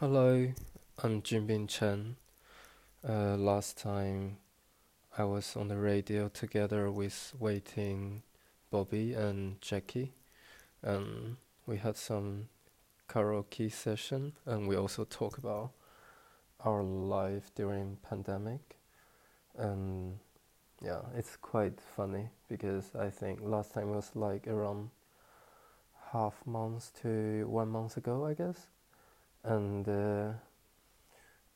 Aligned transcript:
Hello, 0.00 0.46
I'm 1.02 1.22
Jinbin 1.22 1.68
Chen. 1.68 2.14
Uh, 3.02 3.36
last 3.36 3.76
time 3.76 4.36
I 5.18 5.24
was 5.24 5.56
on 5.56 5.66
the 5.66 5.76
radio 5.76 6.28
together 6.28 6.88
with 6.88 7.34
Waiting 7.36 8.22
Bobby 8.70 9.14
and 9.14 9.60
Jackie, 9.60 10.12
and 10.84 11.36
we 11.66 11.78
had 11.78 11.96
some 11.96 12.48
karaoke 13.08 13.72
session, 13.72 14.34
and 14.46 14.68
we 14.68 14.76
also 14.76 15.02
talk 15.02 15.36
about 15.36 15.72
our 16.64 16.84
life 16.84 17.50
during 17.56 17.98
pandemic, 18.08 18.76
and 19.56 20.20
yeah, 20.80 21.00
it's 21.16 21.34
quite 21.34 21.80
funny 21.80 22.28
because 22.48 22.92
I 22.94 23.10
think 23.10 23.40
last 23.42 23.74
time 23.74 23.90
was 23.90 24.12
like 24.14 24.46
around 24.46 24.90
half 26.12 26.46
months 26.46 26.92
to 27.02 27.48
one 27.48 27.70
month 27.70 27.96
ago, 27.96 28.24
I 28.24 28.34
guess 28.34 28.68
and 29.44 29.88
uh, 29.88 30.32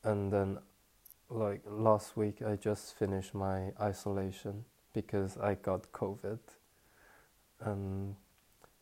and 0.03 0.31
then 0.31 0.57
like 1.29 1.61
last 1.67 2.15
week 2.17 2.41
I 2.41 2.55
just 2.55 2.95
finished 2.95 3.33
my 3.33 3.71
isolation 3.79 4.65
because 4.93 5.37
I 5.37 5.55
got 5.55 5.91
COVID. 5.91 6.39
And 7.59 8.15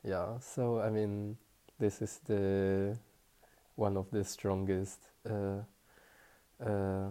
yeah 0.04 0.40
so 0.40 0.82
I 0.82 0.90
mean 0.90 1.38
this 1.80 2.02
is 2.02 2.20
the 2.26 2.98
one 3.76 3.98
of 3.98 4.10
the 4.12 4.24
strongest 4.24 5.00
uh, 5.30 5.62
uh, 6.64 7.10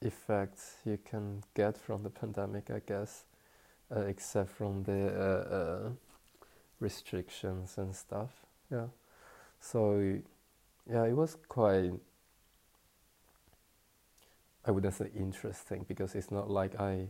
effects 0.00 0.76
you 0.84 0.98
can 1.04 1.42
get 1.54 1.76
from 1.76 2.02
the 2.02 2.10
pandemic 2.10 2.70
I 2.70 2.80
guess 2.86 3.24
uh, 3.94 4.00
except 4.00 4.50
from 4.50 4.82
the 4.84 5.08
uh, 5.08 5.54
uh, 5.54 5.90
restrictions 6.80 7.78
and 7.78 7.94
stuff. 7.94 8.30
Yeah. 8.70 8.86
So 9.60 10.18
yeah, 10.90 11.04
it 11.04 11.16
was 11.16 11.36
quite. 11.48 11.92
I 14.64 14.70
wouldn't 14.70 14.94
say 14.94 15.10
interesting 15.16 15.84
because 15.88 16.14
it's 16.14 16.30
not 16.30 16.48
like 16.48 16.78
I 16.78 17.08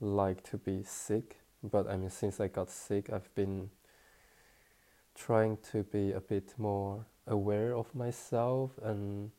like 0.00 0.42
to 0.50 0.58
be 0.58 0.82
sick, 0.84 1.40
but 1.62 1.88
I 1.88 1.96
mean, 1.96 2.10
since 2.10 2.40
I 2.40 2.48
got 2.48 2.70
sick, 2.70 3.10
I've 3.12 3.34
been 3.34 3.70
trying 5.14 5.58
to 5.72 5.82
be 5.82 6.12
a 6.12 6.20
bit 6.20 6.54
more 6.58 7.06
aware 7.26 7.74
of 7.74 7.94
myself 7.94 8.78
and 8.82 9.30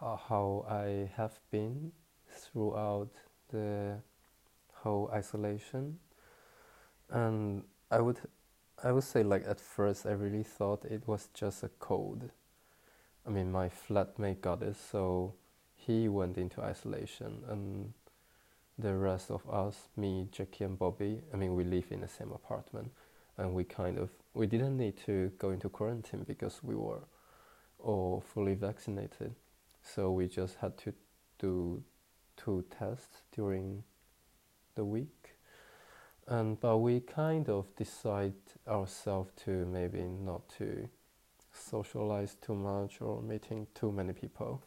how 0.00 0.64
I 0.68 1.10
have 1.16 1.38
been 1.50 1.92
throughout 2.28 3.10
the 3.50 3.96
whole 4.72 5.10
isolation. 5.12 5.98
And 7.10 7.64
I 7.90 8.00
would, 8.00 8.18
I 8.82 8.92
would 8.92 9.04
say, 9.04 9.22
like 9.22 9.44
at 9.46 9.60
first, 9.60 10.06
I 10.06 10.12
really 10.12 10.42
thought 10.42 10.84
it 10.84 11.06
was 11.06 11.28
just 11.34 11.62
a 11.62 11.68
cold 11.78 12.30
I 13.26 13.30
mean, 13.30 13.50
my 13.50 13.68
flatmate 13.68 14.40
got 14.40 14.62
it, 14.62 14.76
so 14.76 15.34
he 15.74 16.08
went 16.08 16.38
into 16.38 16.60
isolation, 16.60 17.42
and 17.48 17.92
the 18.78 18.94
rest 18.94 19.30
of 19.30 19.48
us, 19.50 19.88
me, 19.96 20.28
Jackie, 20.30 20.64
and 20.64 20.78
Bobby, 20.78 21.22
I 21.32 21.36
mean, 21.36 21.56
we 21.56 21.64
live 21.64 21.86
in 21.90 22.02
the 22.02 22.08
same 22.08 22.30
apartment, 22.30 22.92
and 23.36 23.52
we 23.52 23.64
kind 23.64 23.98
of 23.98 24.10
we 24.34 24.46
didn't 24.46 24.76
need 24.76 24.96
to 25.06 25.32
go 25.38 25.50
into 25.50 25.68
quarantine 25.68 26.24
because 26.24 26.62
we 26.62 26.74
were 26.74 27.02
all 27.80 28.22
fully 28.32 28.54
vaccinated, 28.54 29.34
so 29.82 30.12
we 30.12 30.28
just 30.28 30.56
had 30.56 30.76
to 30.78 30.92
do 31.38 31.82
two 32.36 32.64
tests 32.78 33.22
during 33.32 33.82
the 34.76 34.84
week, 34.84 35.36
and 36.28 36.60
but 36.60 36.78
we 36.78 37.00
kind 37.00 37.48
of 37.48 37.74
decide 37.76 38.34
ourselves 38.68 39.30
to 39.44 39.50
maybe 39.66 40.02
not 40.02 40.48
to 40.58 40.88
socialize 41.56 42.36
too 42.40 42.54
much 42.54 43.00
or 43.00 43.22
meeting 43.22 43.66
too 43.74 43.92
many 43.92 44.12
people. 44.12 44.62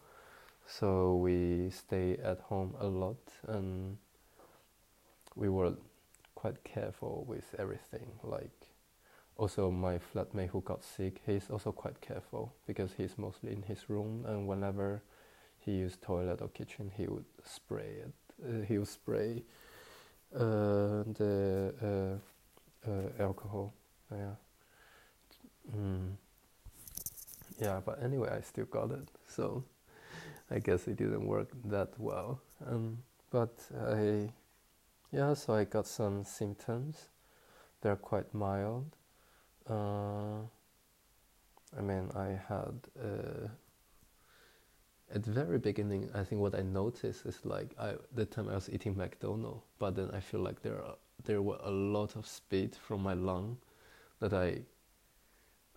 So 0.66 1.16
we 1.16 1.70
stay 1.72 2.18
at 2.24 2.40
home 2.42 2.76
a 2.80 2.88
lot 2.88 3.18
and 3.48 3.98
we 5.36 5.50
were 5.50 5.74
quite 6.36 6.64
careful 6.64 7.26
with 7.28 7.56
everything. 7.58 8.08
Like 8.24 8.68
also 9.38 9.72
my 9.72 10.00
flatmate 10.00 10.50
who 10.50 10.62
got 10.62 10.84
sick, 10.84 11.22
he's 11.26 11.50
also 11.50 11.72
quite 11.72 12.00
careful 12.02 12.54
because 12.68 12.92
he's 12.98 13.18
mostly 13.18 13.52
in 13.52 13.64
his 13.64 13.90
room 13.90 14.26
and 14.28 14.48
whenever 14.48 15.02
he 15.60 15.72
used 15.72 16.02
toilet 16.02 16.42
or 16.42 16.50
kitchen, 16.50 16.92
he 16.96 17.08
would 17.08 17.26
spray 17.44 18.04
it. 18.04 18.14
Uh, 18.42 18.66
he 18.66 18.78
would 18.78 18.88
spray 18.88 19.44
uh, 20.36 21.04
the 21.18 21.74
uh, 22.88 22.90
uh 22.90 23.24
alcohol. 23.24 23.74
Yeah. 24.12 24.36
Mm 25.76 26.16
yeah, 27.62 27.82
but 27.86 28.02
anyway, 28.04 28.30
I 28.32 28.42
still 28.42 28.66
got 28.66 28.92
it. 28.92 29.10
So 29.28 29.64
I 30.52 30.60
guess 30.60 30.88
it 30.88 30.98
didn't 30.98 31.26
work 31.26 31.50
that 31.66 31.90
well. 31.98 32.42
Um, 32.66 33.00
but 33.30 33.54
I, 33.88 34.30
yeah, 35.12 35.34
so 35.34 35.54
I 35.54 35.66
got 35.66 35.88
some 35.88 36.24
symptoms. 36.24 37.10
They're 37.82 37.96
quite 37.96 38.34
mild. 38.34 38.96
Uh, 39.70 40.42
I 41.78 41.82
mean, 41.82 42.10
I 42.16 42.40
had 42.48 42.76
uh, 43.00 43.48
at 45.14 45.24
the 45.24 45.32
very 45.32 45.60
beginning. 45.60 46.10
I 46.14 46.24
think 46.24 46.42
what 46.42 46.56
I 46.56 46.62
noticed 46.62 47.26
is 47.26 47.40
like 47.46 47.76
I 47.80 47.94
the 48.14 48.26
time 48.26 48.50
I 48.50 48.56
was 48.56 48.70
eating 48.70 48.98
McDonald's, 48.98 49.64
but 49.78 49.96
then 49.96 50.10
I 50.12 50.20
feel 50.20 50.42
like 50.42 50.62
there 50.62 50.82
are 50.84 50.96
there 51.26 51.42
were 51.42 51.60
a 51.64 51.72
lot 51.72 52.16
of 52.16 52.26
spit 52.28 52.76
from 52.76 53.04
my 53.04 53.14
lung 53.14 53.58
that 54.20 54.34
I 54.34 54.62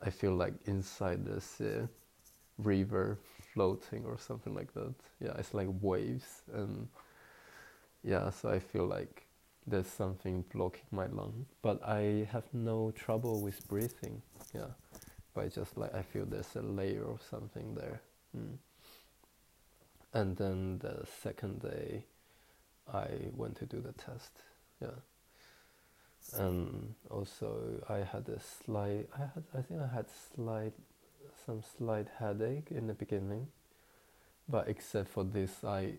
I 0.03 0.11
feel 0.11 0.35
like 0.35 0.55
inside 0.67 1.25
this 1.25 1.61
uh, 1.61 1.87
river 2.59 3.19
floating 3.55 4.05
or 4.05 4.19
something 4.19 4.55
like 4.55 4.73
that. 4.75 4.95
Yeah, 5.21 5.33
it's 5.39 5.55
like 5.55 5.69
waves, 5.81 6.43
and 6.53 6.89
yeah, 8.03 8.31
so 8.31 8.51
I 8.51 8.59
feel 8.59 8.87
like 8.87 9.27
there's 9.67 9.87
something 9.87 10.45
blocking 10.53 10.89
my 10.91 11.07
lung, 11.07 11.47
but 11.63 11.81
I 11.87 12.27
have 12.33 12.45
no 12.53 12.91
trouble 12.91 13.41
with 13.41 13.67
breathing. 13.69 14.23
Yeah, 14.53 14.73
but 15.35 15.55
just 15.55 15.79
like 15.79 15.95
I 15.95 16.03
feel 16.03 16.27
there's 16.27 16.57
a 16.57 16.63
layer 16.63 17.05
of 17.09 17.23
something 17.23 17.75
there. 17.75 18.01
Mm. 18.37 18.59
And 20.15 20.37
then 20.37 20.79
the 20.79 21.07
second 21.23 21.63
day, 21.63 22.05
I 22.93 23.07
went 23.35 23.57
to 23.57 23.67
do 23.67 23.81
the 23.81 23.93
test. 23.93 24.33
Yeah 24.81 24.99
and 26.39 26.95
also 27.11 27.85
I 27.89 27.99
had 27.99 28.29
a 28.29 28.41
slight 28.41 29.09
I 29.15 29.21
had 29.21 29.45
I 29.57 29.63
think 29.63 29.81
I 29.81 29.95
had 29.95 30.07
slight 30.35 30.73
some 31.45 31.63
slight 31.77 32.07
headache 32.19 32.71
in 32.71 32.87
the 32.87 32.95
beginning. 32.95 33.49
But 34.49 34.69
except 34.69 35.09
for 35.09 35.25
this 35.25 35.65
I 35.65 35.95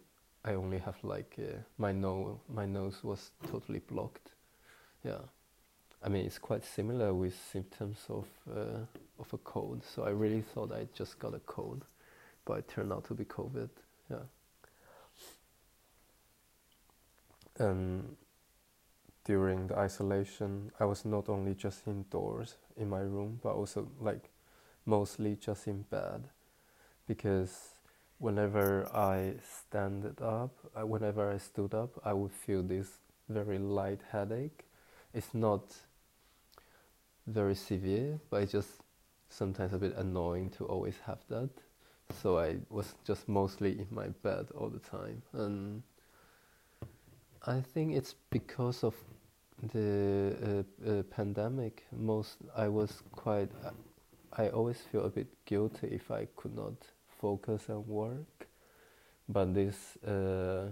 I 0.45 0.53
only 0.53 0.79
have 0.79 0.97
like 1.03 1.35
uh, 1.39 1.59
my 1.77 1.91
nose 1.91 2.37
my 2.53 2.65
nose 2.65 3.03
was 3.03 3.31
totally 3.51 3.79
blocked. 3.79 4.31
Yeah. 5.03 5.21
I 6.03 6.09
mean 6.09 6.25
it's 6.25 6.39
quite 6.39 6.65
similar 6.65 7.13
with 7.13 7.35
symptoms 7.51 7.99
of 8.09 8.27
uh, 8.49 8.85
of 9.19 9.33
a 9.33 9.37
cold. 9.37 9.83
So 9.83 10.03
I 10.03 10.09
really 10.09 10.41
thought 10.41 10.71
I 10.71 10.87
just 10.95 11.19
got 11.19 11.33
a 11.33 11.39
cold 11.39 11.85
but 12.45 12.59
it 12.59 12.67
turned 12.67 12.91
out 12.91 13.05
to 13.05 13.13
be 13.13 13.25
COVID. 13.25 13.69
Yeah. 14.09 14.17
And 17.59 18.15
during 19.25 19.67
the 19.67 19.77
isolation, 19.77 20.71
I 20.79 20.85
was 20.85 21.05
not 21.05 21.29
only 21.29 21.55
just 21.55 21.87
indoors 21.87 22.57
in 22.75 22.89
my 22.89 22.99
room, 22.99 23.39
but 23.41 23.53
also 23.53 23.87
like 23.99 24.29
mostly 24.85 25.35
just 25.35 25.67
in 25.67 25.83
bed, 25.83 26.27
because 27.07 27.75
whenever 28.19 28.87
I 28.93 29.35
stand 29.41 30.05
up, 30.21 30.51
uh, 30.75 30.85
whenever 30.85 31.31
I 31.31 31.37
stood 31.37 31.73
up, 31.73 32.01
I 32.03 32.13
would 32.13 32.31
feel 32.31 32.63
this 32.63 32.99
very 33.29 33.59
light 33.59 34.01
headache. 34.11 34.65
It's 35.13 35.33
not 35.33 35.73
very 37.27 37.55
severe, 37.55 38.19
but 38.29 38.43
it's 38.43 38.51
just 38.51 38.69
sometimes 39.29 39.73
a 39.73 39.77
bit 39.77 39.95
annoying 39.95 40.49
to 40.51 40.65
always 40.65 40.97
have 41.05 41.19
that. 41.29 41.49
So 42.21 42.37
I 42.37 42.57
was 42.69 42.95
just 43.05 43.29
mostly 43.29 43.79
in 43.79 43.87
my 43.89 44.07
bed 44.07 44.47
all 44.55 44.69
the 44.69 44.79
time, 44.79 45.21
and 45.31 45.83
I 47.47 47.61
think 47.61 47.95
it's 47.95 48.15
because 48.29 48.83
of 48.83 48.95
the 49.61 50.65
uh, 50.85 50.89
uh, 50.89 51.03
pandemic. 51.03 51.85
Most 51.91 52.37
I 52.55 52.67
was 52.67 53.03
quite. 53.11 53.49
I 54.35 54.49
always 54.49 54.79
feel 54.91 55.05
a 55.05 55.09
bit 55.09 55.27
guilty 55.45 55.87
if 55.87 56.09
I 56.09 56.27
could 56.35 56.55
not 56.55 56.73
focus 57.21 57.69
on 57.69 57.87
work, 57.87 58.47
but 59.29 59.53
this 59.53 59.97
uh, 59.97 60.69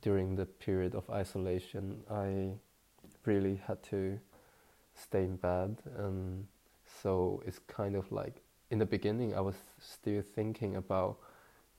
during 0.00 0.34
the 0.34 0.46
period 0.46 0.94
of 0.94 1.08
isolation, 1.08 2.00
I 2.10 2.50
really 3.24 3.60
had 3.66 3.82
to 3.84 4.18
stay 4.94 5.24
in 5.24 5.36
bed, 5.36 5.76
and 5.96 6.46
so 7.02 7.42
it's 7.46 7.60
kind 7.68 7.94
of 7.94 8.10
like 8.10 8.42
in 8.70 8.78
the 8.78 8.86
beginning 8.86 9.34
I 9.34 9.40
was 9.40 9.56
still 9.78 10.22
thinking 10.22 10.76
about 10.76 11.18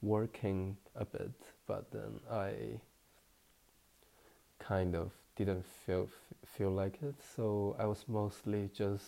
working 0.01 0.77
a 0.95 1.05
bit, 1.05 1.31
but 1.67 1.91
then 1.91 2.19
I 2.31 2.79
kind 4.59 4.95
of 4.95 5.11
didn't 5.39 5.65
feel 5.85 6.09
feel 6.45 6.71
like 6.71 7.01
it. 7.01 7.15
So 7.35 7.75
I 7.79 7.85
was 7.85 8.03
mostly 8.07 8.69
just 8.73 9.05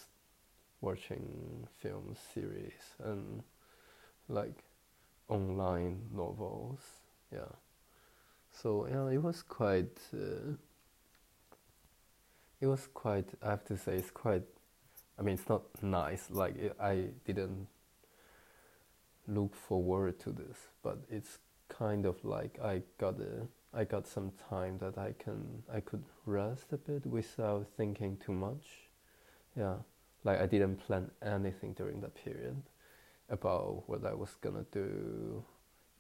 watching 0.80 1.68
film 1.80 2.16
series 2.34 2.96
and 3.04 3.44
like 4.30 4.64
online 5.28 6.02
novels. 6.14 6.80
Yeah. 7.34 7.52
So 8.52 8.88
yeah, 8.88 9.08
it 9.10 9.22
was 9.22 9.44
quite. 9.44 10.00
Uh, 10.14 10.56
it 12.62 12.68
was 12.68 12.88
quite. 12.94 13.28
I 13.44 13.50
have 13.50 13.66
to 13.66 13.78
say, 13.78 13.96
it's 13.96 14.12
quite. 14.12 14.44
I 15.20 15.24
mean, 15.24 15.36
it's 15.36 15.50
not 15.50 15.64
nice. 15.84 16.30
Like 16.30 16.56
it, 16.56 16.76
I 16.80 17.10
didn't 17.26 17.68
look 19.28 19.54
forward 19.56 20.20
to 20.22 20.32
this, 20.32 20.58
but 20.82 21.00
it's 21.10 21.40
kind 21.68 22.06
of 22.06 22.24
like 22.24 22.58
I 22.64 22.84
got 22.98 23.20
a. 23.20 23.48
I 23.74 23.86
got 23.86 24.08
some 24.08 24.32
time 24.50 24.78
that 24.80 24.98
I 24.98 25.14
can. 25.18 25.64
I 25.74 25.80
could 25.80 26.04
rest 26.26 26.74
a 26.74 26.78
bit 26.78 27.06
without 27.06 27.68
thinking 27.78 28.18
too 28.18 28.34
much. 28.34 28.66
Yeah, 29.56 29.78
like 30.24 30.42
I 30.42 30.46
didn't 30.46 30.78
plan 30.78 31.12
anything 31.22 31.74
during 31.74 32.02
that 32.02 32.16
period 32.16 32.62
about 33.30 33.84
what 33.88 34.06
I 34.06 34.14
was 34.14 34.36
gonna 34.42 34.66
do 34.72 35.44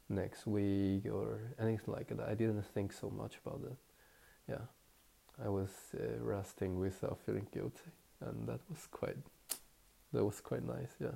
next 0.09 0.45
week 0.45 1.05
or 1.05 1.39
anything 1.59 1.93
like 1.93 2.09
that. 2.09 2.27
I 2.27 2.35
didn't 2.35 2.63
think 2.73 2.91
so 2.91 3.09
much 3.09 3.37
about 3.45 3.61
it. 3.65 3.77
Yeah, 4.49 4.65
I 5.43 5.47
was 5.47 5.69
uh, 5.95 6.19
resting 6.19 6.77
without 6.77 7.19
feeling 7.25 7.47
guilty, 7.53 7.91
and 8.19 8.47
that 8.47 8.59
was 8.69 8.87
quite 8.91 9.17
that 10.11 10.25
was 10.25 10.41
quite 10.41 10.63
nice. 10.63 10.95
Yeah. 10.99 11.15